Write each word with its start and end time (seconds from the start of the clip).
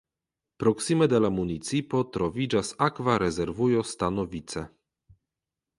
Proksime 0.61 1.07
de 1.11 1.19
la 1.25 1.29
municipo 1.35 2.01
troviĝas 2.17 2.73
akva 2.89 3.19
rezervujo 3.25 3.87
Stanovice. 3.93 4.67